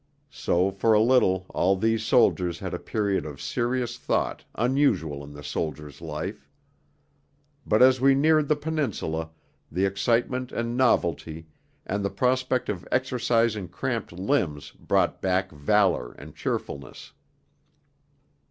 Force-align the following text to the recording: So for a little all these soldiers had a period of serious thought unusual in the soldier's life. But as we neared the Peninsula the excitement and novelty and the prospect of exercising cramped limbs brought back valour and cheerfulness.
So 0.33 0.71
for 0.71 0.93
a 0.93 0.99
little 0.99 1.45
all 1.49 1.75
these 1.75 2.01
soldiers 2.03 2.57
had 2.57 2.73
a 2.73 2.79
period 2.79 3.23
of 3.23 3.39
serious 3.39 3.99
thought 3.99 4.43
unusual 4.55 5.23
in 5.23 5.33
the 5.33 5.43
soldier's 5.43 6.01
life. 6.01 6.49
But 7.67 7.83
as 7.83 8.01
we 8.01 8.15
neared 8.15 8.47
the 8.47 8.55
Peninsula 8.55 9.29
the 9.71 9.85
excitement 9.85 10.51
and 10.51 10.75
novelty 10.75 11.49
and 11.85 12.03
the 12.03 12.09
prospect 12.09 12.67
of 12.67 12.87
exercising 12.91 13.67
cramped 13.67 14.11
limbs 14.11 14.71
brought 14.71 15.21
back 15.21 15.51
valour 15.51 16.13
and 16.17 16.35
cheerfulness. 16.35 17.13